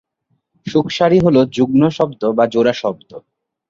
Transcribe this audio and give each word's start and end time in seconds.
শুক-সারি 0.67 1.17
হলো 1.25 1.41
যুগ্ম 1.55 1.81
শব্দ 1.97 2.21
বা 2.37 2.43
জোড়া 2.53 2.73
শব্দ। 2.73 3.09